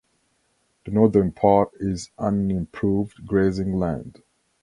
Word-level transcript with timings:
The 0.83 0.89
northern 0.89 1.31
part 1.31 1.73
is 1.79 2.09
unimproved 2.17 3.27
grazing 3.27 3.77
land. 3.77 4.23